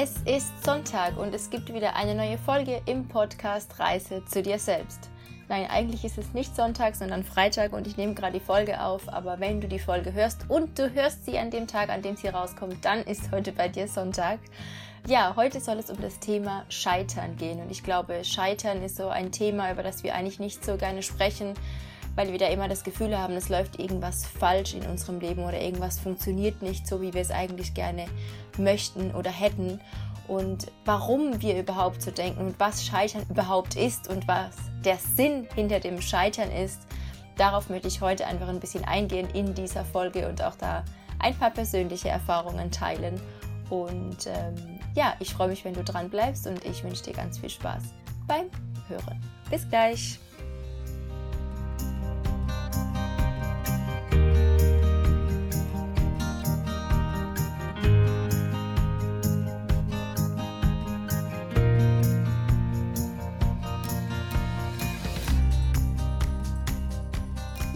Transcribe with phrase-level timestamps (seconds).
[0.00, 4.60] Es ist Sonntag und es gibt wieder eine neue Folge im Podcast Reise zu dir
[4.60, 5.10] selbst.
[5.48, 9.08] Nein, eigentlich ist es nicht Sonntag, sondern Freitag und ich nehme gerade die Folge auf.
[9.08, 12.14] Aber wenn du die Folge hörst und du hörst sie an dem Tag, an dem
[12.14, 14.38] sie rauskommt, dann ist heute bei dir Sonntag.
[15.08, 19.08] Ja, heute soll es um das Thema Scheitern gehen und ich glaube, Scheitern ist so
[19.08, 21.54] ein Thema, über das wir eigentlich nicht so gerne sprechen,
[22.14, 25.60] weil wir da immer das Gefühl haben, es läuft irgendwas falsch in unserem Leben oder
[25.60, 28.06] irgendwas funktioniert nicht so, wie wir es eigentlich gerne
[28.58, 29.80] möchten oder hätten.
[30.26, 35.48] Und warum wir überhaupt so denken und was Scheitern überhaupt ist und was der Sinn
[35.54, 36.82] hinter dem Scheitern ist,
[37.36, 40.84] darauf möchte ich heute einfach ein bisschen eingehen in dieser Folge und auch da
[41.18, 43.20] ein paar persönliche Erfahrungen teilen.
[43.70, 47.38] Und ähm, ja, ich freue mich, wenn du dran bleibst und ich wünsche dir ganz
[47.38, 47.82] viel Spaß
[48.26, 48.50] beim
[48.88, 49.20] Hören.
[49.50, 50.18] Bis gleich!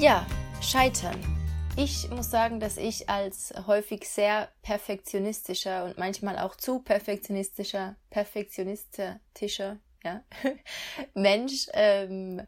[0.02, 0.26] Ja,
[0.60, 1.16] scheitern.
[1.76, 9.78] Ich muss sagen, dass ich als häufig sehr perfektionistischer und manchmal auch zu perfektionistischer, perfektionistischer,
[10.02, 10.24] ja,
[11.14, 12.44] Mensch, ähm,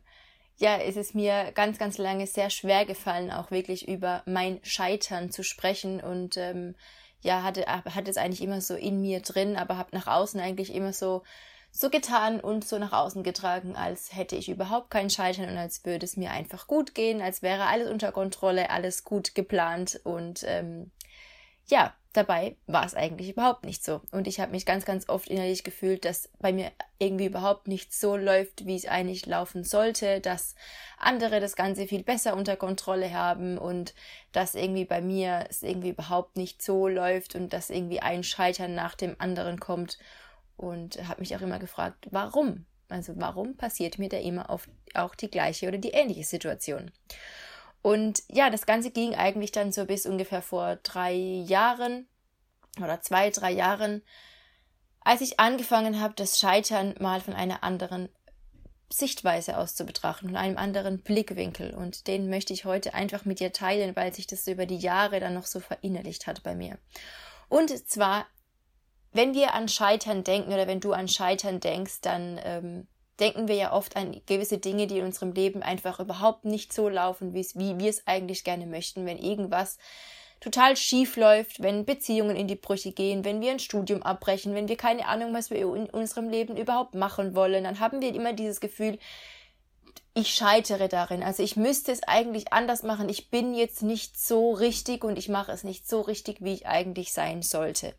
[0.57, 5.31] ja, ist es mir ganz, ganz lange sehr schwer gefallen, auch wirklich über mein Scheitern
[5.31, 6.75] zu sprechen und ähm,
[7.21, 10.75] ja, hatte, hatte es eigentlich immer so in mir drin, aber habe nach außen eigentlich
[10.75, 11.23] immer so
[11.77, 15.85] so getan und so nach außen getragen, als hätte ich überhaupt kein Scheitern und als
[15.85, 20.45] würde es mir einfach gut gehen, als wäre alles unter Kontrolle, alles gut geplant und
[20.47, 20.93] ähm,
[21.67, 24.03] ja, dabei war es eigentlich überhaupt nicht so.
[24.13, 27.93] Und ich habe mich ganz, ganz oft innerlich gefühlt, dass bei mir irgendwie überhaupt nicht
[27.93, 30.55] so läuft, wie es eigentlich laufen sollte, dass
[30.97, 33.95] andere das Ganze viel besser unter Kontrolle haben und
[34.31, 38.77] dass irgendwie bei mir es irgendwie überhaupt nicht so läuft und dass irgendwie ein Scheitern
[38.77, 39.99] nach dem anderen kommt
[40.57, 42.67] und habe mich auch immer gefragt, warum?
[42.89, 46.91] Also warum passiert mir da immer oft auch die gleiche oder die ähnliche Situation?
[47.83, 52.07] Und ja, das Ganze ging eigentlich dann so bis ungefähr vor drei Jahren
[52.79, 54.03] oder zwei, drei Jahren,
[55.01, 58.09] als ich angefangen habe, das Scheitern mal von einer anderen
[58.91, 61.75] Sichtweise aus zu betrachten, von einem anderen Blickwinkel.
[61.75, 65.21] Und den möchte ich heute einfach mit dir teilen, weil sich das über die Jahre
[65.21, 66.79] dann noch so verinnerlicht hat bei mir.
[67.49, 68.27] Und zwar
[69.15, 72.87] wenn wir an Scheitern denken oder wenn du an Scheitern denkst, dann ähm,
[73.21, 76.89] denken wir ja oft an gewisse Dinge, die in unserem Leben einfach überhaupt nicht so
[76.89, 79.07] laufen, wie wir es eigentlich gerne möchten.
[79.07, 79.79] Wenn irgendwas
[80.41, 84.69] total schief läuft, wenn Beziehungen in die Brüche gehen, wenn wir ein Studium abbrechen, wenn
[84.69, 88.33] wir keine Ahnung, was wir in unserem Leben überhaupt machen wollen, dann haben wir immer
[88.33, 88.99] dieses Gefühl,
[90.13, 91.23] ich scheitere darin.
[91.23, 93.09] Also ich müsste es eigentlich anders machen.
[93.09, 96.67] Ich bin jetzt nicht so richtig und ich mache es nicht so richtig, wie ich
[96.67, 97.95] eigentlich sein sollte.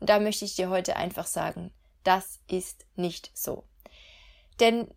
[0.00, 1.72] Und da möchte ich dir heute einfach sagen,
[2.04, 3.64] das ist nicht so.
[4.60, 4.88] Denn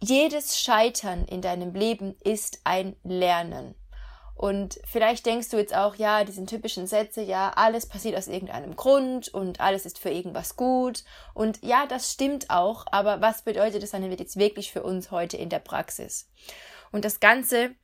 [0.00, 3.74] jedes Scheitern in deinem Leben ist ein Lernen.
[4.38, 8.76] Und vielleicht denkst du jetzt auch, ja, diesen typischen Sätze, ja, alles passiert aus irgendeinem
[8.76, 11.02] Grund und alles ist für irgendwas gut.
[11.34, 15.36] Und ja, das stimmt auch, aber was bedeutet das dann jetzt wirklich für uns heute
[15.36, 16.30] in der Praxis?
[16.92, 17.74] Und das Ganze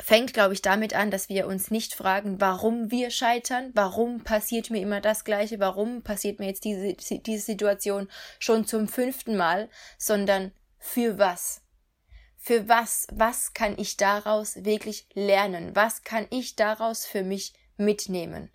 [0.00, 4.70] fängt, glaube ich, damit an, dass wir uns nicht fragen, warum wir scheitern, warum passiert
[4.70, 8.08] mir immer das Gleiche, warum passiert mir jetzt diese, diese Situation
[8.38, 9.68] schon zum fünften Mal,
[9.98, 11.62] sondern für was?
[12.36, 13.06] Für was?
[13.12, 15.74] Was kann ich daraus wirklich lernen?
[15.74, 18.50] Was kann ich daraus für mich mitnehmen?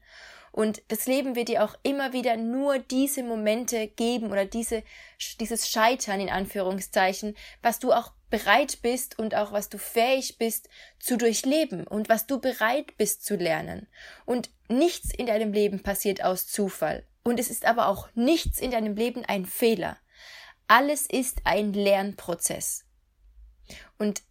[0.52, 4.84] Und das Leben wird dir auch immer wieder nur diese Momente geben oder diese,
[5.40, 10.70] dieses Scheitern in Anführungszeichen, was du auch bereit bist und auch was du fähig bist
[11.00, 13.88] zu durchleben und was du bereit bist zu lernen.
[14.26, 17.06] Und nichts in deinem Leben passiert aus Zufall.
[17.24, 19.98] Und es ist aber auch nichts in deinem Leben ein Fehler.
[20.68, 22.86] Alles ist ein Lernprozess.
[23.98, 24.22] Und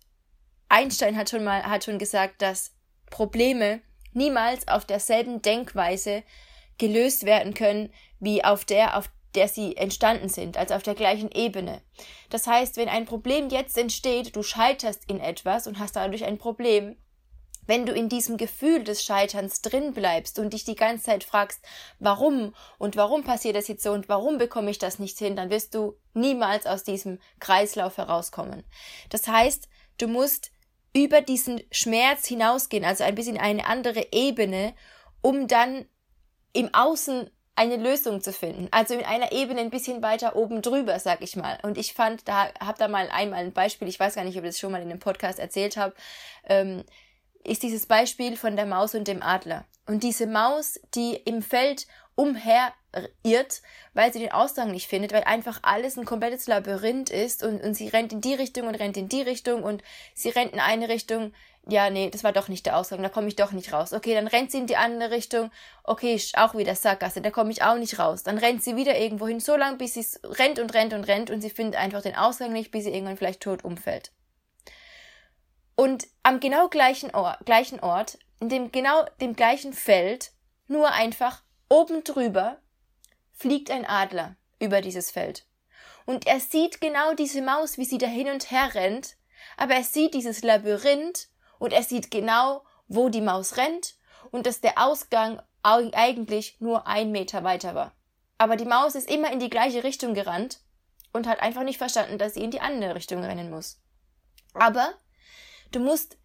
[0.69, 2.73] Einstein hat schon mal, hat schon gesagt, dass
[3.11, 3.81] Probleme
[4.12, 6.22] niemals auf derselben Denkweise
[6.78, 11.31] gelöst werden können, wie auf der, auf der sie entstanden sind, also auf der gleichen
[11.31, 11.82] Ebene.
[12.31, 16.38] Das heißt, wenn ein Problem jetzt entsteht, du scheiterst in etwas und hast dadurch ein
[16.38, 16.96] Problem,
[17.69, 21.61] wenn du in diesem Gefühl des Scheiterns drin bleibst und dich die ganze Zeit fragst,
[21.99, 25.50] warum und warum passiert das jetzt so und warum bekomme ich das nicht hin, dann
[25.50, 28.64] wirst du niemals aus diesem Kreislauf herauskommen.
[29.11, 29.69] Das heißt,
[29.99, 30.50] du musst
[30.94, 34.75] über diesen Schmerz hinausgehen, also ein bisschen eine andere Ebene,
[35.23, 35.87] um dann
[36.52, 38.69] im Außen eine Lösung zu finden.
[38.70, 41.58] Also in einer Ebene ein bisschen weiter oben drüber, sag ich mal.
[41.62, 44.44] Und ich fand, da habe da mal einmal ein Beispiel, ich weiß gar nicht, ob
[44.44, 45.94] ich das schon mal in einem Podcast erzählt habe,
[46.44, 46.85] ähm,
[47.43, 49.64] ist dieses Beispiel von der Maus und dem Adler.
[49.87, 52.73] Und diese Maus, die im Feld umher
[53.23, 53.62] irrt,
[53.95, 57.75] weil sie den Ausgang nicht findet, weil einfach alles ein komplettes Labyrinth ist und, und
[57.75, 59.83] sie rennt in die Richtung und rennt in die Richtung und
[60.15, 61.33] sie rennt in eine Richtung.
[61.67, 63.93] Ja, nee, das war doch nicht der Ausgang, da komme ich doch nicht raus.
[63.93, 65.50] Okay, dann rennt sie in die andere Richtung.
[65.85, 68.23] Okay, auch wieder Sackgasse, da komme ich auch nicht raus.
[68.23, 71.31] Dann rennt sie wieder irgendwo hin, so lange, bis sie rennt und rennt und rennt
[71.31, 74.12] und sie findet einfach den Ausgang nicht, bis sie irgendwann vielleicht tot umfällt.
[75.77, 80.33] Und am genau gleichen Ort, gleichen Ort, in dem genau dem gleichen Feld,
[80.67, 82.59] nur einfach oben drüber,
[83.38, 85.46] fliegt ein Adler über dieses Feld.
[86.05, 89.17] Und er sieht genau diese Maus, wie sie da hin und her rennt,
[89.56, 93.96] aber er sieht dieses Labyrinth und er sieht genau, wo die Maus rennt
[94.31, 97.94] und dass der Ausgang eigentlich nur ein Meter weiter war.
[98.38, 100.61] Aber die Maus ist immer in die gleiche Richtung gerannt
[101.12, 103.81] und hat einfach nicht verstanden, dass sie in die andere Richtung rennen muss.
[104.55, 104.94] Aber
[105.73, 106.17] du musst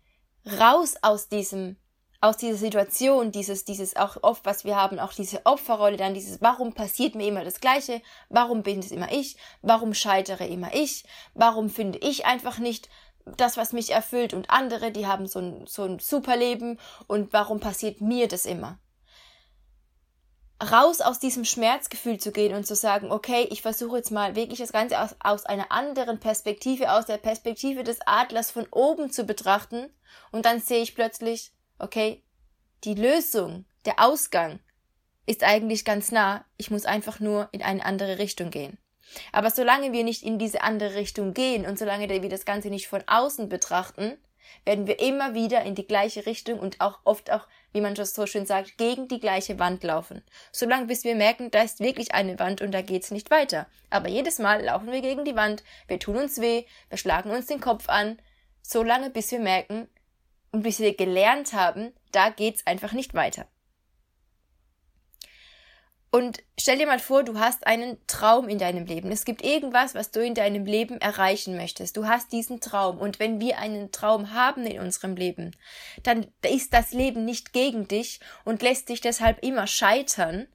[0.45, 1.77] raus aus diesem
[2.23, 6.41] aus dieser Situation, dieses, dieses auch oft, was wir haben, auch diese Opferrolle, dann dieses,
[6.41, 8.01] warum passiert mir immer das Gleiche?
[8.29, 9.35] Warum bin es immer ich?
[9.61, 11.03] Warum scheitere immer ich?
[11.33, 12.87] Warum finde ich einfach nicht
[13.25, 17.33] das, was mich erfüllt und andere, die haben so ein, so ein super Leben und
[17.33, 18.79] warum passiert mir das immer?
[20.63, 24.59] Raus aus diesem Schmerzgefühl zu gehen und zu sagen, okay, ich versuche jetzt mal wirklich
[24.59, 29.25] das Ganze aus, aus einer anderen Perspektive, aus der Perspektive des Adlers von oben zu
[29.25, 29.89] betrachten
[30.31, 32.23] und dann sehe ich plötzlich, okay,
[32.83, 34.59] die Lösung, der Ausgang
[35.25, 38.77] ist eigentlich ganz nah, ich muss einfach nur in eine andere Richtung gehen.
[39.31, 42.87] Aber solange wir nicht in diese andere Richtung gehen und solange wir das Ganze nicht
[42.87, 44.17] von außen betrachten,
[44.65, 48.13] werden wir immer wieder in die gleiche Richtung und auch oft auch, wie man das
[48.13, 50.23] so schön sagt, gegen die gleiche Wand laufen.
[50.51, 53.67] Solange bis wir merken, da ist wirklich eine Wand und da geht's nicht weiter.
[53.89, 57.47] Aber jedes Mal laufen wir gegen die Wand, wir tun uns weh, wir schlagen uns
[57.47, 58.19] den Kopf an,
[58.61, 59.87] solange bis wir merken,
[60.53, 63.47] und bis wir gelernt haben, da geht's einfach nicht weiter.
[66.11, 69.11] Und stell dir mal vor, du hast einen Traum in deinem Leben.
[69.11, 71.97] Es gibt irgendwas, was du in deinem Leben erreichen möchtest.
[71.97, 72.99] Du hast diesen Traum.
[72.99, 75.55] Und wenn wir einen Traum haben in unserem Leben,
[76.03, 80.45] dann ist das Leben nicht gegen dich und lässt dich deshalb immer scheitern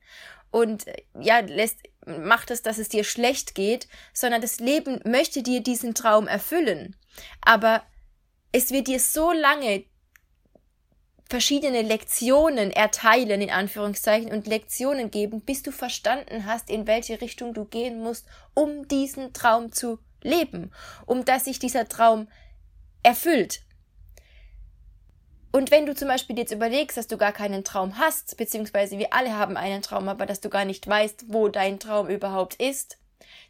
[0.53, 0.87] und
[1.19, 5.93] ja, lässt, macht es, dass es dir schlecht geht, sondern das Leben möchte dir diesen
[5.93, 6.95] Traum erfüllen.
[7.41, 7.83] Aber
[8.53, 9.85] es wird dir so lange
[11.29, 17.53] verschiedene Lektionen erteilen, in Anführungszeichen, und Lektionen geben, bis du verstanden hast, in welche Richtung
[17.53, 20.73] du gehen musst, um diesen Traum zu leben,
[21.05, 22.29] um dass sich dieser Traum
[23.03, 23.61] erfüllt.
[25.53, 29.13] Und wenn du zum Beispiel jetzt überlegst, dass du gar keinen Traum hast, beziehungsweise wir
[29.13, 32.99] alle haben einen Traum, aber dass du gar nicht weißt, wo dein Traum überhaupt ist,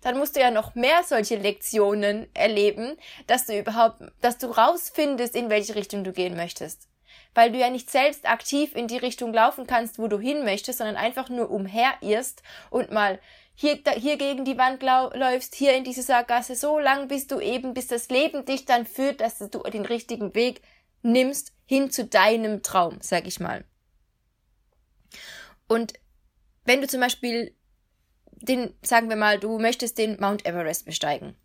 [0.00, 2.96] dann musst du ja noch mehr solche Lektionen erleben,
[3.26, 6.88] dass du überhaupt, dass du rausfindest, in welche Richtung du gehen möchtest.
[7.34, 10.78] Weil du ja nicht selbst aktiv in die Richtung laufen kannst, wo du hin möchtest,
[10.78, 13.18] sondern einfach nur umherirrst und mal
[13.54, 17.40] hier, da, hier gegen die Wand läufst, hier in diese Sackgasse, so lang bis du
[17.40, 20.62] eben, bis das Leben dich dann führt, dass du den richtigen Weg
[21.02, 23.64] nimmst hin zu deinem Traum, sag ich mal.
[25.66, 25.94] Und
[26.64, 27.54] wenn du zum Beispiel
[28.40, 31.37] den, sagen wir mal, du möchtest den Mount Everest besteigen,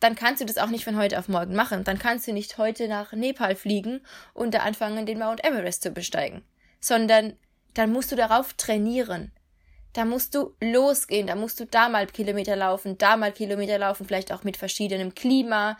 [0.00, 1.84] dann kannst du das auch nicht von heute auf morgen machen.
[1.84, 4.00] Dann kannst du nicht heute nach Nepal fliegen
[4.32, 6.42] und da anfangen, den Mount Everest zu besteigen.
[6.80, 7.36] Sondern
[7.74, 9.32] dann musst du darauf trainieren.
[9.94, 14.06] Da musst du losgehen, da musst du da mal Kilometer laufen, da mal Kilometer laufen,
[14.06, 15.76] vielleicht auch mit verschiedenem Klima,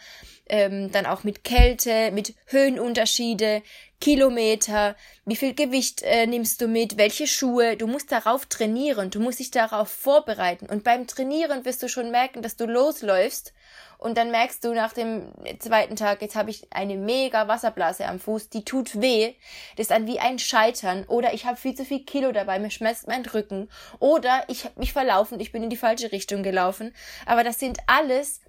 [0.49, 3.63] ähm, dann auch mit Kälte, mit Höhenunterschiede,
[4.01, 9.19] Kilometer, wie viel Gewicht äh, nimmst du mit, welche Schuhe, du musst darauf trainieren, du
[9.19, 10.67] musst dich darauf vorbereiten.
[10.67, 13.53] Und beim Trainieren wirst du schon merken, dass du losläufst.
[13.99, 18.21] Und dann merkst du nach dem zweiten Tag, jetzt habe ich eine mega Wasserblase am
[18.21, 19.35] Fuß, die tut weh,
[19.77, 21.05] das ist dann wie ein Scheitern.
[21.09, 23.69] Oder ich habe viel zu viel Kilo dabei, mir schmerzt mein Rücken.
[23.99, 26.95] Oder ich habe mich verlaufen, ich bin in die falsche Richtung gelaufen,
[27.27, 28.41] aber das sind alles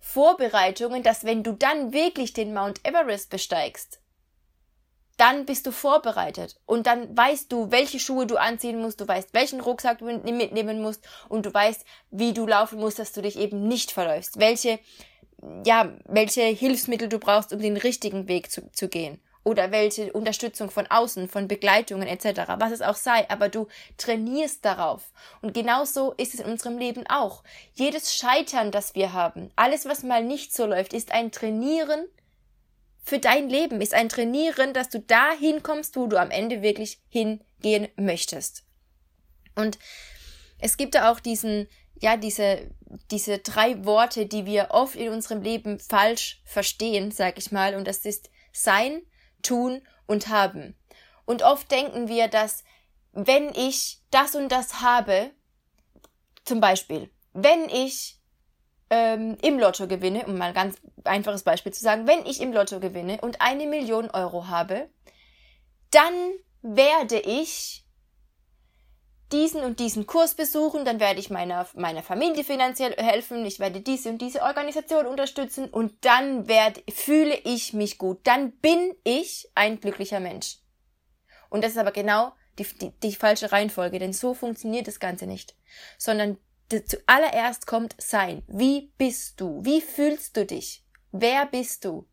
[0.00, 4.00] Vorbereitungen, dass wenn du dann wirklich den Mount Everest besteigst,
[5.16, 6.60] dann bist du vorbereitet.
[6.64, 10.80] Und dann weißt du, welche Schuhe du anziehen musst, du weißt, welchen Rucksack du mitnehmen
[10.80, 14.78] musst und du weißt, wie du laufen musst, dass du dich eben nicht verläufst, welche,
[15.64, 20.70] ja, welche Hilfsmittel du brauchst, um den richtigen Weg zu, zu gehen oder welche Unterstützung
[20.70, 25.10] von außen, von Begleitungen etc., was es auch sei, aber du trainierst darauf.
[25.40, 27.42] Und genauso ist es in unserem Leben auch.
[27.72, 32.04] Jedes Scheitern, das wir haben, alles, was mal nicht so läuft, ist ein Trainieren
[33.02, 37.00] für dein Leben, ist ein Trainieren, dass du da hinkommst, wo du am Ende wirklich
[37.08, 38.64] hingehen möchtest.
[39.54, 39.78] Und
[40.58, 41.68] es gibt da auch diesen,
[42.02, 42.70] ja, diese,
[43.10, 47.88] diese drei Worte, die wir oft in unserem Leben falsch verstehen, sag ich mal, und
[47.88, 49.00] das ist sein,
[49.48, 50.76] tun und haben.
[51.24, 52.64] Und oft denken wir, dass
[53.12, 55.30] wenn ich das und das habe,
[56.44, 58.18] zum Beispiel, wenn ich
[58.90, 62.52] ähm, im Lotto gewinne, um mal ein ganz einfaches Beispiel zu sagen, wenn ich im
[62.52, 64.88] Lotto gewinne und eine Million Euro habe,
[65.90, 66.14] dann
[66.62, 67.84] werde ich
[69.32, 73.80] diesen und diesen Kurs besuchen, dann werde ich meiner, meiner Familie finanziell helfen, ich werde
[73.80, 78.20] diese und diese Organisation unterstützen und dann werde, fühle ich mich gut.
[78.24, 80.58] Dann bin ich ein glücklicher Mensch.
[81.50, 85.26] Und das ist aber genau die, die, die falsche Reihenfolge, denn so funktioniert das Ganze
[85.26, 85.54] nicht.
[85.96, 88.42] Sondern zuallererst kommt Sein.
[88.46, 89.64] Wie bist du?
[89.64, 90.84] Wie fühlst du dich?
[91.12, 92.06] Wer bist du?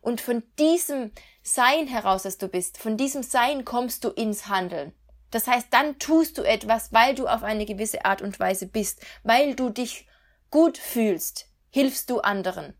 [0.00, 4.92] Und von diesem Sein heraus, dass du bist, von diesem Sein kommst du ins Handeln.
[5.34, 9.04] Das heißt, dann tust du etwas, weil du auf eine gewisse Art und Weise bist,
[9.24, 10.06] weil du dich
[10.48, 12.74] gut fühlst, hilfst du anderen.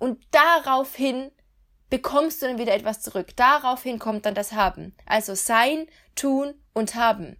[0.00, 1.30] Und daraufhin
[1.90, 3.36] bekommst du dann wieder etwas zurück.
[3.36, 4.96] Daraufhin kommt dann das Haben.
[5.06, 5.86] Also sein,
[6.16, 7.36] tun und haben.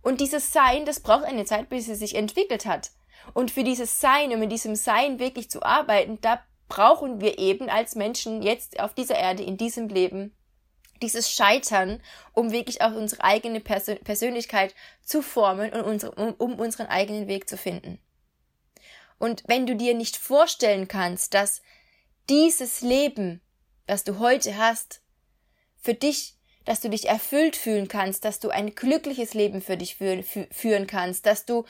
[0.00, 2.90] Und dieses Sein, das braucht eine Zeit, bis es sich entwickelt hat.
[3.34, 7.68] Und für dieses Sein, um in diesem Sein wirklich zu arbeiten, da brauchen wir eben
[7.68, 10.34] als Menschen jetzt auf dieser Erde, in diesem Leben,
[11.04, 12.00] dieses Scheitern,
[12.32, 17.28] um wirklich auch unsere eigene Persön Persönlichkeit zu formen und unsere, um, um unseren eigenen
[17.28, 17.98] Weg zu finden.
[19.18, 21.62] Und wenn du dir nicht vorstellen kannst, dass
[22.28, 23.40] dieses Leben,
[23.86, 25.00] das du heute hast,
[25.80, 26.34] für dich
[26.64, 30.86] dass du dich erfüllt fühlen kannst, dass du ein glückliches Leben für dich führen, führen
[30.86, 31.64] kannst, dass du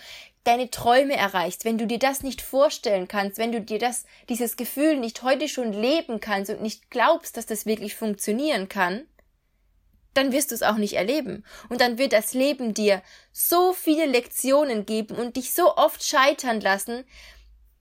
[0.44, 4.56] deine Träume erreichst, wenn du dir das nicht vorstellen kannst, wenn du dir das, dieses
[4.56, 9.06] Gefühl nicht heute schon leben kannst und nicht glaubst, dass das wirklich funktionieren kann,
[10.14, 11.44] dann wirst du es auch nicht erleben.
[11.68, 13.02] Und dann wird das Leben dir
[13.32, 17.04] so viele Lektionen geben und dich so oft scheitern lassen,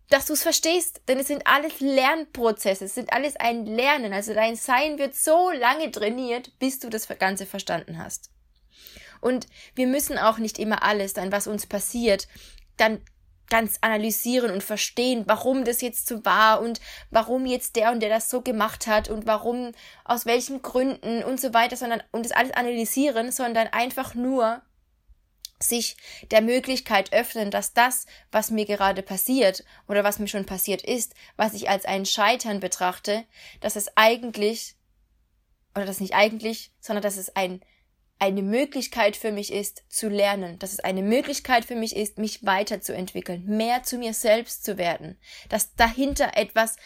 [0.09, 4.13] dass du es verstehst, denn es sind alles Lernprozesse, es sind alles ein Lernen.
[4.13, 8.29] Also dein Sein wird so lange trainiert, bis du das Ganze verstanden hast.
[9.21, 12.27] Und wir müssen auch nicht immer alles, dann was uns passiert,
[12.77, 13.01] dann
[13.53, 16.81] ganz analysieren und verstehen, warum das jetzt so war und
[17.11, 19.73] warum jetzt der und der das so gemacht hat und warum,
[20.05, 24.63] aus welchen Gründen und so weiter, sondern und das alles analysieren, sondern einfach nur
[25.61, 25.97] sich
[26.31, 31.13] der Möglichkeit öffnen, dass das, was mir gerade passiert oder was mir schon passiert ist,
[31.35, 33.23] was ich als ein Scheitern betrachte,
[33.61, 34.73] dass es eigentlich,
[35.75, 37.61] oder das nicht eigentlich, sondern dass es ein,
[38.23, 42.45] eine Möglichkeit für mich ist, zu lernen, dass es eine Möglichkeit für mich ist, mich
[42.45, 46.77] weiterzuentwickeln, mehr zu mir selbst zu werden, dass dahinter etwas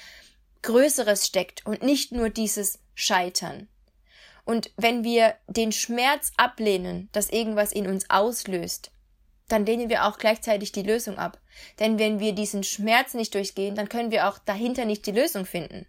[0.63, 3.67] Größeres steckt und nicht nur dieses Scheitern.
[4.45, 8.89] Und wenn wir den Schmerz ablehnen, dass irgendwas in uns auslöst,
[9.47, 11.39] dann lehnen wir auch gleichzeitig die Lösung ab.
[11.79, 15.45] Denn wenn wir diesen Schmerz nicht durchgehen, dann können wir auch dahinter nicht die Lösung
[15.45, 15.85] finden.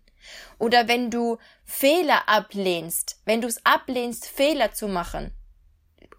[0.59, 5.33] Oder wenn du Fehler ablehnst, wenn du es ablehnst, Fehler zu machen,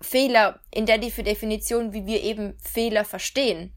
[0.01, 3.73] Fehler in der Definition, wie wir eben Fehler verstehen,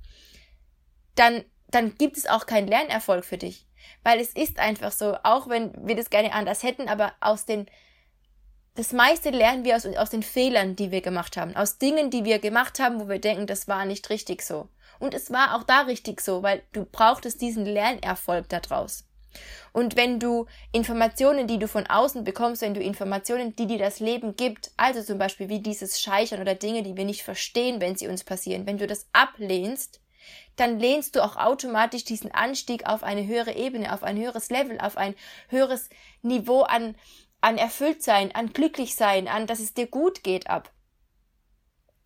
[1.15, 3.67] dann, dann gibt es auch keinen Lernerfolg für dich.
[4.05, 7.67] Weil es ist einfach so, auch wenn wir das gerne anders hätten, aber aus den
[8.75, 12.25] das meiste lernen wir aus, aus den Fehlern, die wir gemacht haben, aus Dingen, die
[12.25, 14.69] wir gemacht haben, wo wir denken, das war nicht richtig so.
[14.99, 19.05] Und es war auch da richtig so, weil du brauchtest diesen Lernerfolg daraus.
[19.73, 24.01] Und wenn du Informationen, die du von außen bekommst, wenn du Informationen, die dir das
[24.01, 27.97] Leben gibt, also zum Beispiel wie dieses Scheichern oder Dinge, die wir nicht verstehen, wenn
[27.97, 30.01] sie uns passieren, wenn du das ablehnst,
[30.57, 34.79] dann lehnst du auch automatisch diesen Anstieg auf eine höhere Ebene, auf ein höheres Level,
[34.81, 35.15] auf ein
[35.49, 35.89] höheres
[36.21, 36.95] Niveau an,
[37.41, 40.71] an Erfülltsein, an Glücklichsein, an dass es dir gut geht ab.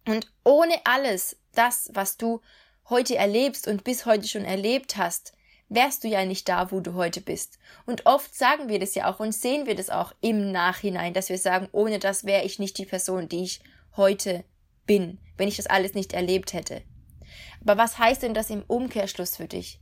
[0.07, 2.41] Und ohne alles das, was du
[2.89, 5.33] heute erlebst und bis heute schon erlebt hast,
[5.69, 7.59] wärst du ja nicht da, wo du heute bist.
[7.87, 11.29] Und oft sagen wir das ja auch und sehen wir das auch im Nachhinein, dass
[11.29, 13.61] wir sagen, ohne das wäre ich nicht die Person, die ich
[13.97, 14.45] heute
[14.87, 16.83] bin, wenn ich das alles nicht erlebt hätte.
[17.61, 19.81] Aber was heißt denn das im Umkehrschluss für dich?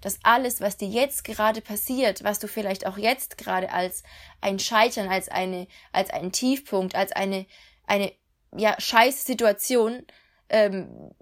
[0.00, 4.02] dass alles, was dir jetzt gerade passiert, was du vielleicht auch jetzt gerade als
[4.40, 7.46] ein Scheitern, als eine, als einen Tiefpunkt, als eine,
[7.86, 8.12] eine,
[8.56, 10.06] ja, scheiß Situation,
[10.48, 11.12] ähm,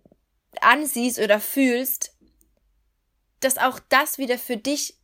[0.60, 2.16] ansiehst oder fühlst,
[3.40, 4.96] dass auch das wieder für dich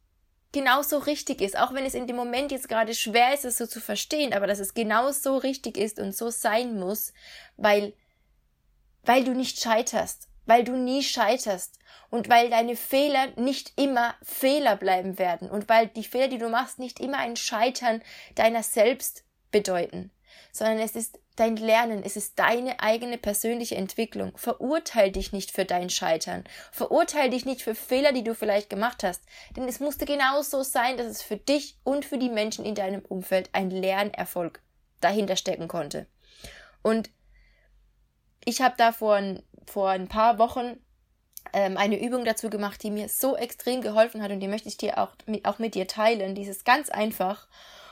[0.52, 3.66] genauso richtig ist, auch wenn es in dem Moment jetzt gerade schwer ist, es so
[3.66, 7.12] zu verstehen, aber dass es genauso richtig ist und so sein muss,
[7.56, 7.92] weil,
[9.02, 11.78] weil du nicht scheiterst, weil du nie scheiterst
[12.08, 16.48] und weil deine Fehler nicht immer Fehler bleiben werden und weil die Fehler, die du
[16.48, 18.02] machst, nicht immer ein Scheitern
[18.34, 20.10] deiner selbst bedeuten,
[20.52, 24.36] sondern es ist dein Lernen, es ist deine eigene persönliche Entwicklung.
[24.36, 26.44] Verurteil dich nicht für dein Scheitern.
[26.72, 29.22] Verurteil dich nicht für Fehler, die du vielleicht gemacht hast.
[29.56, 33.04] Denn es musste genauso sein, dass es für dich und für die Menschen in deinem
[33.04, 34.60] Umfeld ein Lernerfolg
[35.00, 36.06] dahinter stecken konnte.
[36.82, 37.10] Und
[38.44, 40.78] ich habe da vor ein, vor ein paar Wochen
[41.52, 44.76] ähm, eine Übung dazu gemacht, die mir so extrem geholfen hat und die möchte ich
[44.76, 45.12] dir auch,
[45.44, 46.34] auch mit dir teilen.
[46.34, 47.48] Dieses ganz einfach.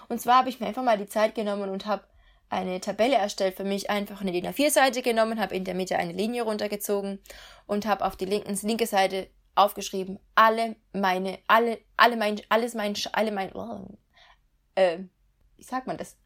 [0.08, 2.04] Und zwar habe ich mir einfach mal die Zeit genommen und habe
[2.48, 6.12] eine Tabelle erstellt für mich, einfach eine DIN A4-Seite genommen, habe in der Mitte eine
[6.12, 7.20] Linie runtergezogen
[7.66, 12.94] und habe auf die linken, linke Seite aufgeschrieben, alle meine, alle, alle mein, alles mein,
[13.12, 13.86] alle mein, oh,
[14.74, 14.98] äh,
[15.56, 16.16] wie sagt man das?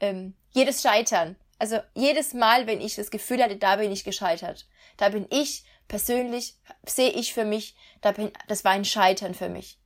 [0.00, 1.36] Ähm, jedes Scheitern.
[1.58, 4.66] Also jedes Mal, wenn ich das Gefühl hatte, da bin ich gescheitert.
[4.96, 9.48] Da bin ich persönlich, sehe ich für mich, da bin, das war ein Scheitern für
[9.48, 9.78] mich.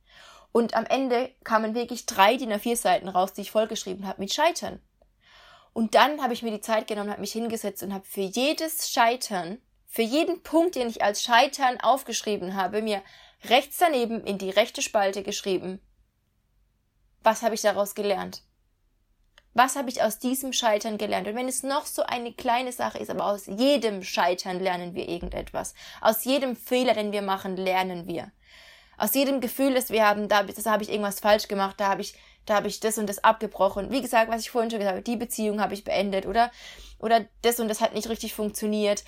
[0.51, 4.33] Und am Ende kamen wirklich drei DIN A4 Seiten raus, die ich vollgeschrieben habe mit
[4.33, 4.81] Scheitern.
[5.73, 8.89] Und dann habe ich mir die Zeit genommen, habe mich hingesetzt und habe für jedes
[8.89, 13.01] Scheitern, für jeden Punkt, den ich als Scheitern aufgeschrieben habe, mir
[13.45, 15.79] rechts daneben in die rechte Spalte geschrieben.
[17.23, 18.43] Was habe ich daraus gelernt?
[19.53, 21.27] Was habe ich aus diesem Scheitern gelernt?
[21.27, 25.09] Und wenn es noch so eine kleine Sache ist, aber aus jedem Scheitern lernen wir
[25.09, 25.73] irgendetwas.
[26.01, 28.31] Aus jedem Fehler, den wir machen, lernen wir.
[28.97, 32.01] Aus jedem Gefühl, das wir haben, da, das habe ich irgendwas falsch gemacht, da habe
[32.01, 32.13] ich
[32.49, 33.91] da habe ich das und das abgebrochen.
[33.91, 36.51] Wie gesagt, was ich vorhin schon gesagt habe, die Beziehung habe ich beendet oder,
[36.97, 39.03] oder das und das hat nicht richtig funktioniert.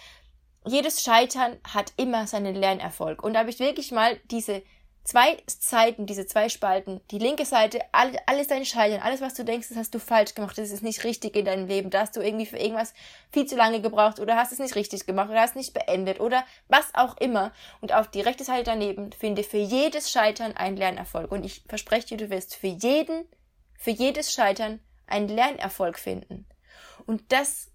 [0.65, 3.23] Jedes Scheitern hat immer seinen Lernerfolg.
[3.23, 4.61] Und da habe ich wirklich mal diese
[5.03, 9.43] zwei Seiten, diese zwei Spalten, die linke Seite, alles, alles dein Scheitern, alles, was du
[9.43, 12.15] denkst, das hast du falsch gemacht, das ist nicht richtig in deinem Leben, da hast
[12.15, 12.93] du irgendwie für irgendwas
[13.31, 16.19] viel zu lange gebraucht oder hast es nicht richtig gemacht oder hast es nicht beendet
[16.19, 17.51] oder was auch immer.
[17.81, 21.31] Und auf die rechte Seite daneben finde für jedes Scheitern einen Lernerfolg.
[21.31, 23.25] Und ich verspreche dir, du wirst für jeden,
[23.77, 26.45] für jedes Scheitern einen Lernerfolg finden.
[27.05, 27.71] Und das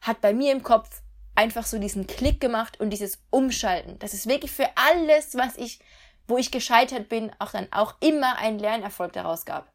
[0.00, 1.02] hat bei mir im Kopf
[1.36, 3.98] einfach so diesen Klick gemacht und dieses Umschalten.
[3.98, 5.80] Das ist wirklich für alles, was ich
[6.26, 9.72] wo ich gescheitert bin, auch dann auch immer einen Lernerfolg daraus gab,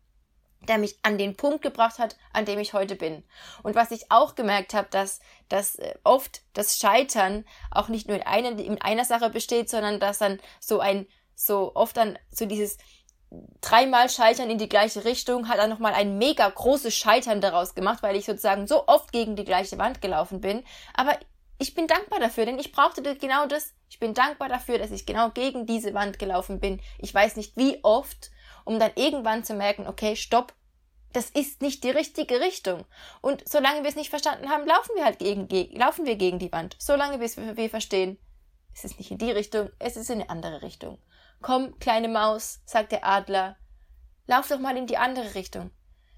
[0.67, 3.23] der mich an den Punkt gebracht hat, an dem ich heute bin.
[3.63, 8.17] Und was ich auch gemerkt habe, dass, dass äh, oft das Scheitern auch nicht nur
[8.17, 12.45] in einer, in einer Sache besteht, sondern dass dann so ein, so oft dann so
[12.45, 12.77] dieses
[13.61, 18.03] dreimal Scheitern in die gleiche Richtung hat dann nochmal ein mega großes Scheitern daraus gemacht,
[18.03, 20.63] weil ich sozusagen so oft gegen die gleiche Wand gelaufen bin.
[20.93, 21.17] Aber
[21.61, 23.75] ich bin dankbar dafür, denn ich brauchte genau das.
[23.87, 26.81] Ich bin dankbar dafür, dass ich genau gegen diese Wand gelaufen bin.
[26.97, 28.31] Ich weiß nicht wie oft,
[28.65, 30.55] um dann irgendwann zu merken, okay, stopp,
[31.13, 32.85] das ist nicht die richtige Richtung.
[33.21, 35.47] Und solange wir es nicht verstanden haben, laufen wir halt gegen,
[35.77, 36.77] laufen wir gegen die Wand.
[36.79, 38.17] Solange wir, wir verstehen,
[38.73, 40.97] es ist nicht in die Richtung, es ist in eine andere Richtung.
[41.41, 43.55] Komm, kleine Maus, sagt der Adler,
[44.25, 45.69] lauf doch mal in die andere Richtung.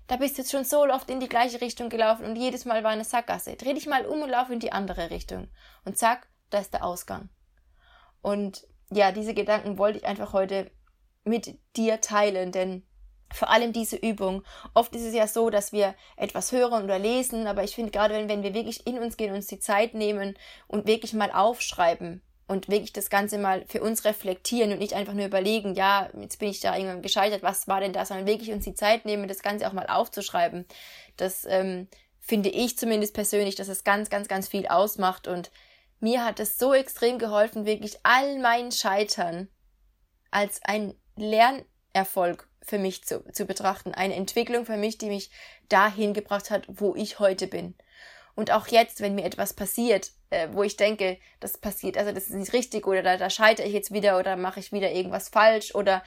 [0.07, 2.83] Da bist du jetzt schon so oft in die gleiche Richtung gelaufen und jedes Mal
[2.83, 3.55] war eine Sackgasse.
[3.55, 5.47] Dreh dich mal um und lauf in die andere Richtung.
[5.85, 7.29] Und zack, da ist der Ausgang.
[8.21, 10.71] Und ja, diese Gedanken wollte ich einfach heute
[11.23, 12.85] mit dir teilen, denn
[13.31, 14.43] vor allem diese Übung.
[14.73, 18.13] Oft ist es ja so, dass wir etwas hören oder lesen, aber ich finde gerade,
[18.13, 20.37] wenn, wenn wir wirklich in uns gehen, uns die Zeit nehmen
[20.67, 25.13] und wirklich mal aufschreiben, und wirklich das Ganze mal für uns reflektieren und nicht einfach
[25.13, 28.51] nur überlegen, ja, jetzt bin ich da irgendwann gescheitert, was war denn das, sondern wirklich
[28.51, 30.65] uns die Zeit nehmen, das Ganze auch mal aufzuschreiben.
[31.15, 31.87] Das ähm,
[32.19, 35.51] finde ich zumindest persönlich, dass es ganz, ganz, ganz viel ausmacht und
[35.99, 39.47] mir hat es so extrem geholfen, wirklich all mein Scheitern
[40.31, 45.31] als ein Lernerfolg für mich zu, zu betrachten, eine Entwicklung für mich, die mich
[45.69, 47.75] dahin gebracht hat, wo ich heute bin.
[48.35, 52.25] Und auch jetzt, wenn mir etwas passiert, äh, wo ich denke, das passiert, also das
[52.25, 55.29] ist nicht richtig oder da, da scheitere ich jetzt wieder oder mache ich wieder irgendwas
[55.29, 56.03] falsch oder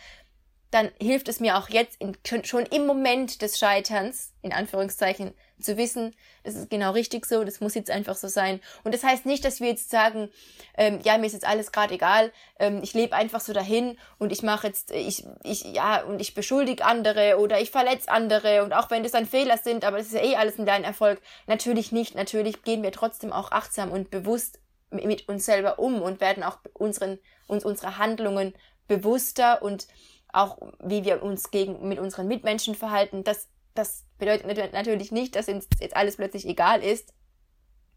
[0.70, 5.76] dann hilft es mir auch jetzt in, schon im Moment des Scheiterns, in Anführungszeichen, zu
[5.76, 8.60] wissen, das ist genau richtig so, das muss jetzt einfach so sein.
[8.84, 10.28] Und das heißt nicht, dass wir jetzt sagen,
[10.76, 14.32] ähm, ja, mir ist jetzt alles gerade egal, ähm, ich lebe einfach so dahin und
[14.32, 18.74] ich mache jetzt, ich, ich, ja, und ich beschuldige andere oder ich verletze andere und
[18.74, 21.22] auch wenn das dann Fehler sind, aber das ist ja eh alles ein Lernerfolg.
[21.46, 26.20] Natürlich nicht, natürlich gehen wir trotzdem auch achtsam und bewusst mit uns selber um und
[26.20, 28.54] werden auch unseren, uns unsere Handlungen
[28.88, 29.88] bewusster und
[30.36, 33.24] auch wie wir uns gegen, mit unseren Mitmenschen verhalten.
[33.24, 37.14] Das, das bedeutet natürlich nicht, dass uns jetzt alles plötzlich egal ist.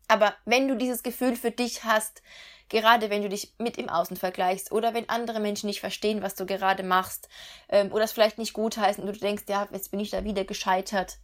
[0.08, 2.24] Aber wenn du dieses Gefühl für dich hast,
[2.70, 6.36] gerade wenn du dich mit im Außen vergleichst oder wenn andere Menschen nicht verstehen, was
[6.36, 7.30] du gerade machst
[7.68, 10.24] ähm, oder es vielleicht nicht gut heißen und du denkst, ja, jetzt bin ich da
[10.24, 11.18] wieder gescheitert,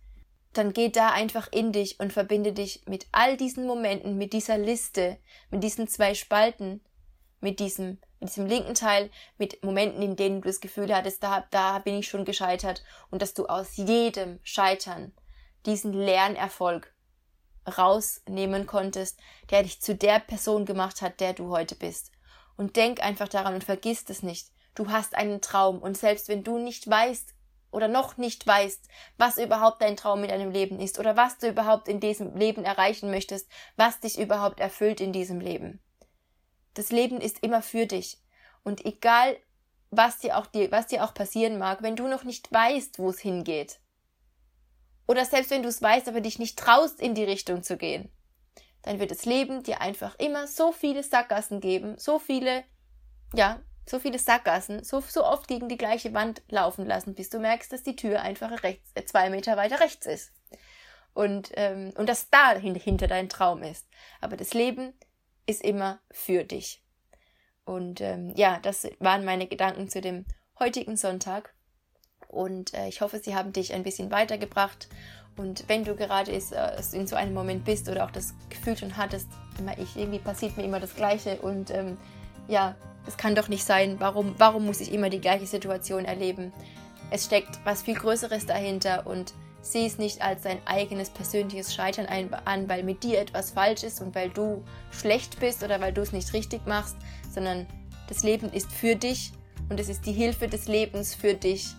[0.53, 4.57] dann geh da einfach in dich und verbinde dich mit all diesen Momenten, mit dieser
[4.57, 5.17] Liste,
[5.49, 6.81] mit diesen zwei Spalten,
[7.41, 11.45] mit diesem in diesem linken Teil mit Momenten, in denen du das Gefühl hattest, da,
[11.51, 15.13] da bin ich schon gescheitert und dass du aus jedem Scheitern
[15.65, 16.93] diesen Lernerfolg
[17.77, 22.11] rausnehmen konntest, der dich zu der Person gemacht hat, der du heute bist.
[22.57, 24.49] Und denk einfach daran und vergiss es nicht.
[24.75, 27.33] Du hast einen Traum und selbst wenn du nicht weißt
[27.71, 31.49] oder noch nicht weißt, was überhaupt dein Traum in deinem Leben ist oder was du
[31.49, 35.81] überhaupt in diesem Leben erreichen möchtest, was dich überhaupt erfüllt in diesem Leben,
[36.75, 38.19] das Leben ist immer für dich.
[38.63, 39.37] Und egal,
[39.91, 43.09] was dir auch, dir, was dir auch passieren mag, wenn du noch nicht weißt, wo
[43.09, 43.79] es hingeht.
[45.07, 48.11] Oder selbst wenn du es weißt, aber dich nicht traust, in die Richtung zu gehen,
[48.81, 52.63] dann wird das Leben dir einfach immer so viele Sackgassen geben, so viele,
[53.33, 57.39] ja, so viele Sackgassen, so, so oft gegen die gleiche Wand laufen lassen, bis du
[57.39, 60.31] merkst, dass die Tür einfach rechts, äh, zwei Meter weiter rechts ist.
[61.13, 63.87] Und, ähm, und dass da hinter dein Traum ist.
[64.21, 64.93] Aber das Leben
[65.45, 66.81] ist immer für dich.
[67.65, 70.25] Und ähm, ja, das waren meine Gedanken zu dem
[70.59, 71.53] heutigen Sonntag.
[72.27, 74.87] Und äh, ich hoffe, sie haben dich ein bisschen weitergebracht.
[75.37, 78.77] Und wenn du gerade ist, äh, in so einem Moment bist oder auch das Gefühl
[78.77, 79.27] schon hattest,
[79.59, 81.97] immer ich, irgendwie passiert mir immer das Gleiche und ähm,
[82.47, 82.75] ja,
[83.07, 86.53] es kann doch nicht sein, warum, warum muss ich immer die gleiche Situation erleben?
[87.11, 89.33] Es steckt was viel Größeres dahinter und
[89.65, 92.05] sieh es nicht als dein eigenes persönliches Scheitern
[92.45, 96.01] an, weil mit dir etwas falsch ist und weil du schlecht bist oder weil du
[96.01, 96.95] es nicht richtig machst,
[97.33, 97.65] sondern
[98.07, 99.31] das Leben ist für dich
[99.69, 101.69] und es ist die Hilfe des Lebens für dich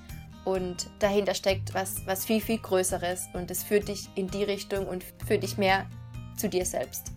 [0.44, 4.88] und dahinter steckt was, was viel, viel Größeres und es führt dich in die Richtung
[4.88, 5.86] und führt dich mehr
[6.36, 7.12] zu dir selbst.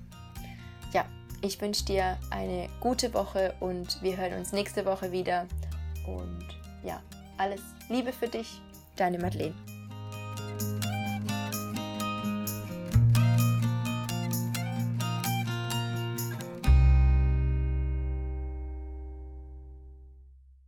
[0.93, 1.05] Ja,
[1.41, 5.47] ich wünsche dir eine gute Woche und wir hören uns nächste Woche wieder
[6.05, 6.45] und
[6.83, 7.01] ja,
[7.37, 8.61] alles Liebe für dich,
[8.95, 9.55] deine Madeleine.